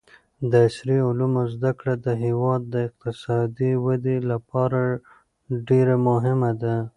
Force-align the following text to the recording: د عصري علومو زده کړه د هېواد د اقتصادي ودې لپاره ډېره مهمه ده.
د 0.51 0.53
عصري 0.67 0.97
علومو 1.07 1.43
زده 1.53 1.71
کړه 1.79 1.93
د 2.05 2.07
هېواد 2.23 2.61
د 2.73 2.75
اقتصادي 2.87 3.71
ودې 3.85 4.17
لپاره 4.31 4.81
ډېره 5.69 5.95
مهمه 6.07 6.51
ده. 6.61 6.75